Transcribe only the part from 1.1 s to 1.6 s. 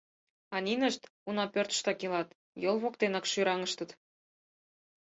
уна,